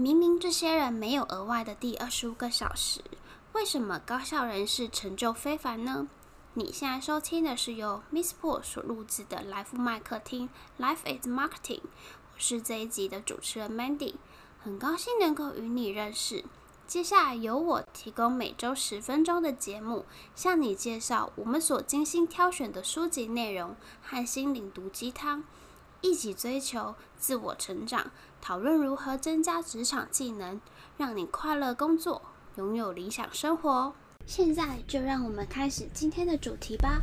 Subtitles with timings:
[0.00, 3.00] 明明这些人没有额外的第二十五个小时，
[3.52, 6.06] 为什么高效人士成就非凡呢？
[6.54, 14.14] 你现在收听的是由 Miss Paul 所录制的来福麦客厅 Life is Marketing，我是这一集的主持人 Mandy，
[14.60, 16.44] 很高兴能够与你认识。
[16.86, 20.04] 接下来由我提供每周十分钟的节目，
[20.36, 25.42] 向你介绍我们所精心挑选的书籍内容和心灵毒鸡汤，
[26.02, 28.12] 一起追求自我成长。
[28.40, 30.60] 讨论如何增加职场技能，
[30.96, 32.22] 让你快乐工作，
[32.56, 33.92] 拥有理想生活。
[34.24, 37.02] 现在就让我们开始今天的主题吧。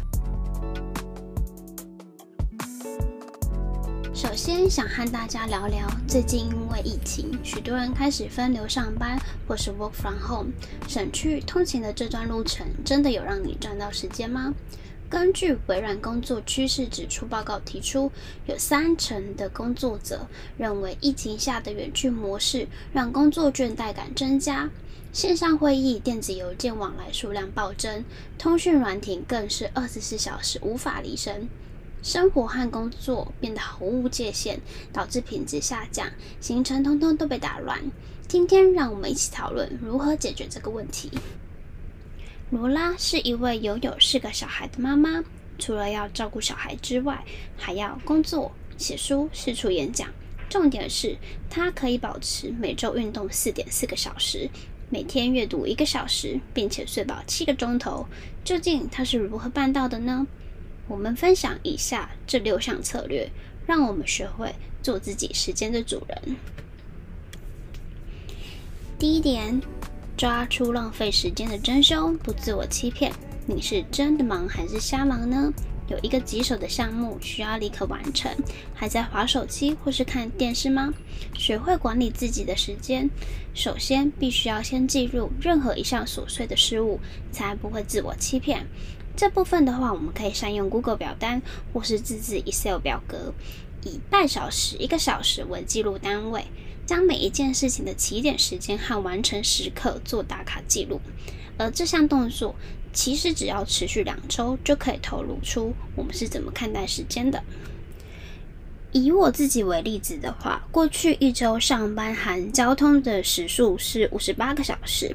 [4.13, 10.51] 首先想和大家聊聊，最近因为疫情，许多人开始分流上班或是 work from home，
[10.87, 14.53] 省去通勤的这段路程，真的有让你赚到时间吗？
[15.15, 18.11] 根据微软工作趋势指出报告提出，
[18.47, 24.69] 有三成的工作者认为疫情下的远距模式让工作倦怠感增加，
[25.13, 28.03] 线上会议、电子邮件往来数量暴增，
[28.37, 31.47] 通讯软体更是二十四小时无法离身，
[32.03, 34.59] 生活和工作变得毫无界限，
[34.91, 36.09] 导致品质下降，
[36.41, 37.79] 行程通通都被打乱。
[38.27, 41.09] 今天让我们一起讨论如何解决这个问题。
[42.55, 45.21] 罗拉是一位拥有四个小孩的妈妈，
[45.59, 47.21] 除了要照顾小孩之外，
[47.57, 50.07] 还要工作、写书、四处演讲。
[50.49, 51.17] 重点是，
[51.49, 54.49] 她可以保持每周运动四点四个小时，
[54.89, 58.07] 每天阅读一个小时，并且睡饱七个钟头。
[58.45, 60.25] 究竟她是如何办到的呢？
[60.87, 63.29] 我们分享以下这六项策略，
[63.67, 66.37] 让我们学会做自己时间的主人。
[68.97, 69.61] 第一点。
[70.17, 73.11] 抓出浪费时间的真凶，不自我欺骗。
[73.45, 75.51] 你是真的忙还是瞎忙呢？
[75.87, 78.31] 有一个棘手的项目需要立刻完成，
[78.73, 80.93] 还在划手机或是看电视吗？
[81.37, 83.09] 学会管理自己的时间，
[83.53, 86.99] 首先必须要先记录任何一项琐碎的事物，
[87.31, 88.65] 才不会自我欺骗。
[89.17, 91.41] 这部分的话，我们可以善用 Google 表单
[91.73, 93.33] 或是自制 Excel 表格，
[93.83, 96.45] 以半小时、一个小时为记录单位。
[96.85, 101.01] 将每一件事情的起点时间和完成时刻做打卡记录，
[101.57, 102.55] 而这项动作
[102.93, 107.43] 其实只要持续两周，就可以透露出我们是怎么看待时间的。
[108.91, 115.13] 以我自己为例子的话，过去一周上班含交通的时数是五十八个小时。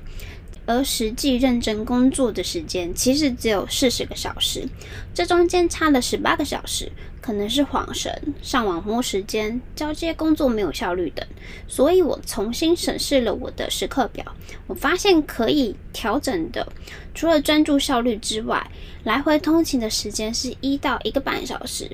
[0.71, 4.69] 而实际认真工作的时间其实只有四十个小时，
[5.13, 11.27] 这中间差了十八个小时，可能是晃神、上网摸时间、交接工作没有效率等。
[11.67, 14.25] 所以我重新审视了我的时刻表，
[14.69, 16.65] 我发现可以调整的，
[17.17, 18.71] 除了专注效率之外，
[19.03, 21.91] 来回通勤的时间是一到一个半小时。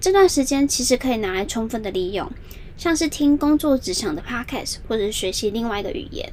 [0.00, 2.30] 这段时间其实可以拿来充分的利用，
[2.76, 6.32] 像是听工作职场的 podcast，或者学习另外一个语言。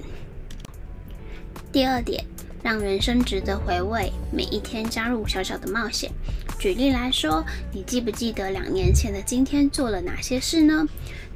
[1.78, 2.26] 第二点，
[2.64, 6.10] 让人生值得回味，每一天加入小小的冒险。
[6.58, 10.88] 举例来说，你记不记得两年前的今天做了哪些事呢？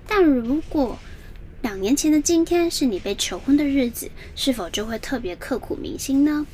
[0.08, 0.98] 但如果
[1.62, 6.48] 两年前的今天是你被求婚的日子，是否就会特别刻骨铭心呢？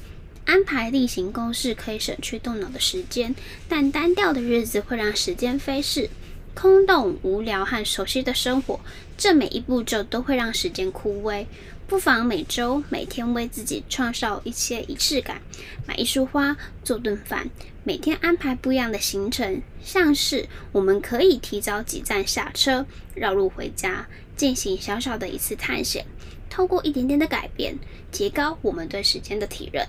[0.44, 3.34] 安排例行公事可以省去动脑的时间，
[3.69, 6.09] 但单调的日子会让时间飞逝。
[6.54, 8.80] 空洞、无聊和熟悉的生活，
[9.16, 11.46] 这每一步骤都会让时间枯萎。
[11.88, 15.42] 不妨每周、每天为自己创造一些仪式感，
[15.86, 17.50] 买一束花，做顿饭，
[17.86, 24.06] 每天安排不一样的行程，像是我们可以提早几站下车，绕路回家，
[24.36, 26.06] 进行小小的一次探险。
[26.50, 27.78] 透过一点点的改变，
[28.12, 29.88] 提高我们对时间的体认。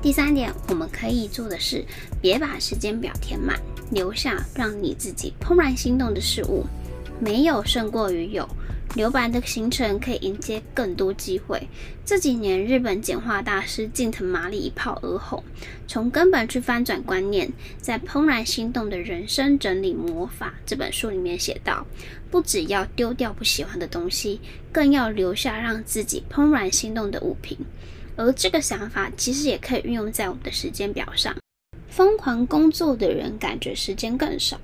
[0.00, 1.84] 第三点，我们可以做的是，
[2.22, 3.60] 别把时间表填满。
[3.90, 6.64] 留下让你自己怦然心动的事物，
[7.18, 8.48] 没有胜过于有。
[8.94, 11.68] 留白的行程可以迎接更多机会。
[12.04, 15.44] 这几年，日本简化大师近藤麻里一炮而红，
[15.86, 17.52] 从根本去翻转观念。
[17.78, 21.86] 在《怦然心动的人生整理魔法》这本书里面写道：
[22.30, 24.40] 不只要丢掉不喜欢的东西，
[24.72, 27.58] 更要留下让自己怦然心动的物品。
[28.16, 31.36] 而这个想法其实也可以运用在我们的时间表上。
[31.88, 34.58] 疯狂工作的人感觉时间更少。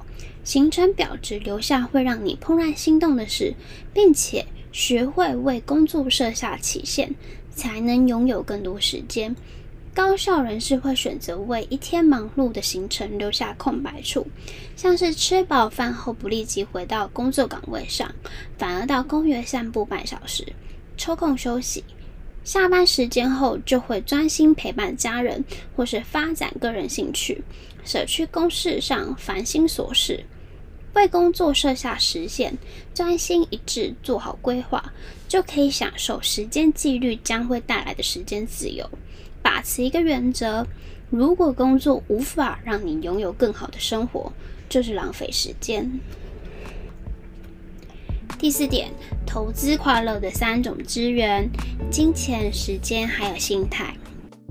[0.44, 3.54] 行程表只留下会让你怦然心动的事，
[3.94, 7.14] 并且学会为工作设下期限，
[7.50, 9.34] 才能拥有更多时间。
[9.94, 14.26] 高效人士会选择为一天忙碌的行程留下空白处，
[14.76, 18.12] 像是吃饱饭后不立即回到工作岗位上，
[18.58, 20.44] 反而到公园散步半小时，
[20.96, 21.84] 抽空休息。
[22.42, 25.42] 下班时间后，就会专心陪伴家人，
[25.74, 27.42] 或是发展个人兴趣，
[27.84, 30.24] 舍去公事上烦心琐事。
[30.94, 32.54] 为工作设下时限，
[32.94, 34.92] 专心一致做好规划，
[35.28, 38.88] 就可以享受时间纪律将会带来的时间自由。
[39.42, 40.66] 把持一个原则：
[41.10, 44.32] 如果工作无法让你拥有更好的生活，
[44.68, 46.00] 就是浪费时间。
[48.38, 48.90] 第四点，
[49.26, 51.48] 投资快乐的三种资源：
[51.90, 53.94] 金钱、时间还有心态。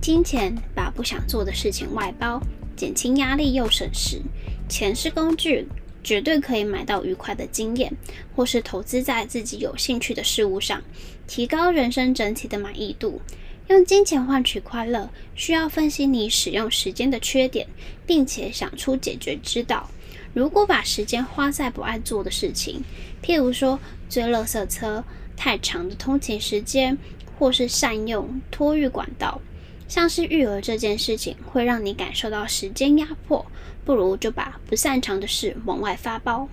[0.01, 2.41] 金钱把不想做的事情外包，
[2.75, 4.21] 减轻压力又省时。
[4.67, 5.67] 钱是工具。
[6.03, 7.93] 绝对可以买到愉快的经验，
[8.35, 10.81] 或是投资在自己有兴趣的事物上，
[11.27, 13.21] 提高人生整体的满意度。
[13.69, 17.65] 用金钱换取快乐，需要分析你使用时间的缺点，
[18.05, 19.89] 并且想出解决之道。
[20.33, 22.83] 如果把时间花在不爱做的事情，
[23.23, 23.79] 譬如说
[24.09, 25.03] 追垃圾车、
[25.37, 26.97] 太长的通勤时间，
[27.39, 29.39] 或是善用托育管道。
[29.87, 33.45] 像是育儿这件事情会让你感受到时间压迫，
[33.85, 36.49] 不如就把不擅长的事往外发包。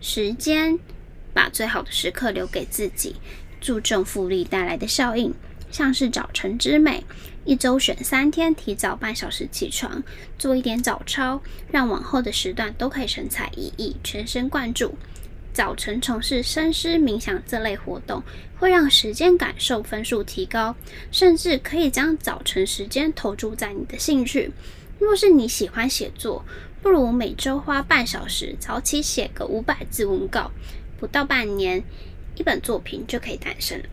[0.00, 0.78] 时间，
[1.32, 3.16] 把最好的时刻留给自己，
[3.60, 5.32] 注重复利带来的效应，
[5.70, 7.04] 像是早晨之美，
[7.44, 10.02] 一周选三天，提早半小时起床，
[10.38, 11.40] 做一点早操，
[11.70, 14.94] 让往后的时段都可以神采奕奕，全神贯注。
[15.54, 18.24] 早晨从事深思冥想这类活动，
[18.58, 20.74] 会让时间感受分数提高，
[21.12, 24.50] 甚至可以将早晨时间投注在你的兴趣。
[24.98, 26.44] 若是你喜欢写作，
[26.82, 30.50] 不如每周花半小时早起写个五百字文稿，
[30.98, 31.84] 不到半年，
[32.34, 33.84] 一本作品就可以诞生了。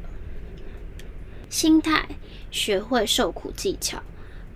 [1.47, 2.09] 心态，
[2.49, 4.01] 学会受苦技巧，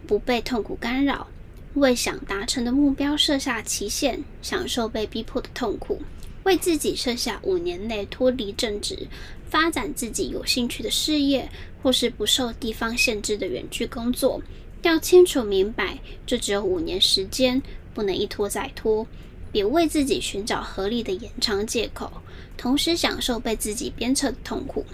[0.08, 1.28] 不被痛苦干扰，
[1.76, 6.02] 为想达成的目标设下期限，享受被逼迫的痛苦。
[6.46, 9.08] 为自己设下五年内脱离正职，
[9.50, 11.50] 发展自己有兴趣的事业，
[11.82, 14.40] 或是不受地方限制的远距工作，
[14.84, 15.98] 要清楚明白，
[16.28, 17.64] 这只有五年时间，
[17.96, 19.08] 不能一拖再拖。
[19.52, 22.12] 别为自己寻找合理的延长借口，
[22.56, 24.86] 同时享受被自己鞭策的痛苦，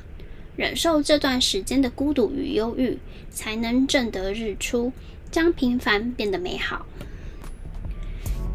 [0.55, 2.97] 忍受这段时间的孤独与忧郁，
[3.29, 4.93] 才能正得日出，
[5.29, 6.85] 将平凡变得美好。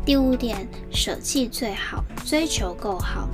[0.06, 3.28] 第五点，舍弃最好，追求够好。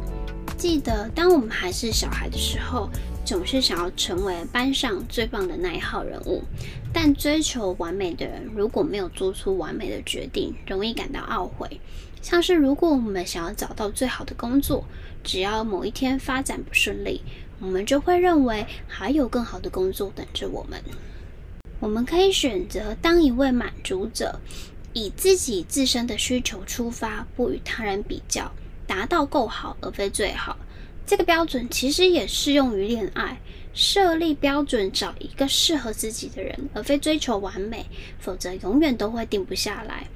[0.56, 2.88] 记得，当我们还是小孩的时候，
[3.26, 6.42] 总是想要成为班上最棒的那一号人物。
[6.90, 11.78] 但追求完美的人，如果没有做出完美的决定，容易感到懊悔。
[12.22, 14.86] 像是如果我们想要找到最好的工作，
[15.22, 17.20] 只要某一天发展不顺利，
[17.60, 20.82] 我们就会认为还有更好的工作等着我们。
[21.80, 24.40] 我们可以选择当一位满足者。
[24.92, 28.52] 以自己自身的需求出发，不与他人比较，
[28.86, 30.56] 达到够好而非最好。
[31.06, 33.40] 这个标准其实也适用于恋爱，
[33.74, 37.86] 设立标准，找一个适合自己的人，而非追求完美，
[38.18, 40.06] 否则永远都会定不下来。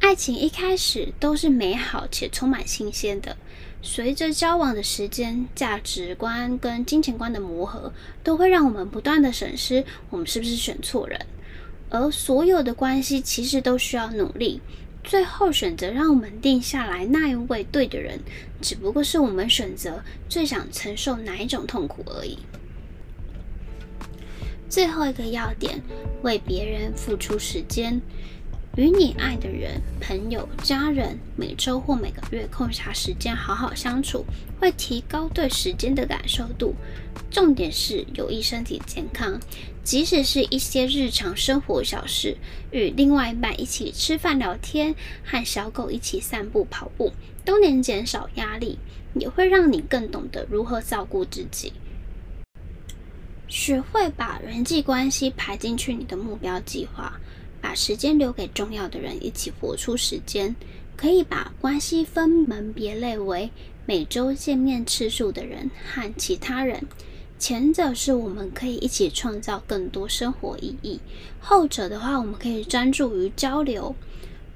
[0.00, 3.36] 爱情一开始都是美好且充满新鲜的，
[3.82, 7.92] 随着交往的时间、价值观跟金钱观的磨合，
[8.22, 11.18] 都会让我们不断的审视我们是不是选错人。
[11.90, 14.60] 而所有的关系其实都需要努力，
[15.02, 18.20] 最后选择让我们定下来那一位对的人，
[18.60, 22.38] 只不过是我们选择最想承受哪一种痛苦而已。
[24.68, 25.80] 最后一个要点，
[26.22, 28.00] 为别人付出时间。
[28.78, 34.24] 与你爱的人、朋友、家人，每周或每个月空下时间好好相处，
[34.60, 36.76] 会提高对时间的感受度。
[37.28, 39.40] 重点是有益身体健康，
[39.82, 42.36] 即使是一些日常生活小事，
[42.70, 44.94] 与另外一半一起吃饭聊天，
[45.24, 47.12] 和小狗一起散步跑步，
[47.44, 48.78] 都能减少压力，
[49.14, 51.72] 也会让你更懂得如何照顾自己。
[53.48, 57.18] 学会把人际关系排进去你的目标计划。
[57.68, 60.56] 把时间留给重要的人，一起活出时间。
[60.96, 63.50] 可以把关系分门别类为
[63.84, 66.86] 每周见面次数的人和其他人。
[67.38, 70.98] 前者是我们可以一起创造更多生活意义；
[71.40, 73.94] 后者的话，我们可以专注于交流。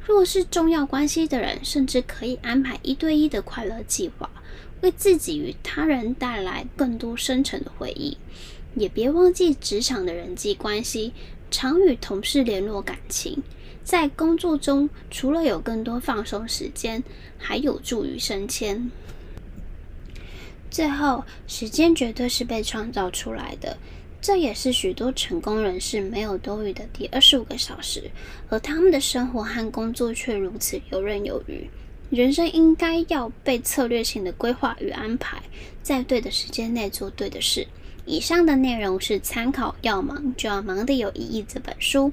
[0.06, 4.30] 若是重要关系的人，甚至可以安排一对一的快乐计划，
[4.80, 8.16] 为自己与他人带来更多深沉的回忆。
[8.74, 11.12] 也别忘记职场的人际关系。
[11.52, 13.40] 常与同事联络感情，
[13.84, 17.04] 在工作中除了有更多放松时间，
[17.38, 18.90] 还有助于升迁。
[20.70, 23.76] 最后，时间绝对是被创造出来的，
[24.22, 28.10] 这也是许多成功人士没有多余的第二十五个小时，
[28.48, 31.68] 而他们的生活和工作却如此游刃有余。
[32.12, 35.42] 人生应该要被策略性的规划与安排，
[35.82, 37.66] 在对的时间内做对的事。
[38.04, 42.12] 以上的内容是参考《要忙就要忙的有意义》这本书。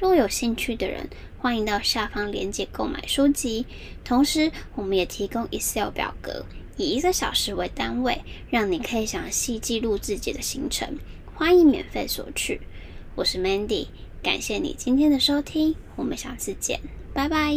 [0.00, 3.64] 若有兴趣的人，欢迎到下方链接购买书籍。
[4.04, 6.44] 同时，我们也提供 Excel 表格，
[6.76, 10.98] 以一个小时为单位，让你可以详细记录自己的行程。
[11.36, 12.60] 欢迎免费索取。
[13.14, 13.86] 我是 Mandy，
[14.24, 16.80] 感谢你今天的收听，我们下次见，
[17.14, 17.54] 拜拜。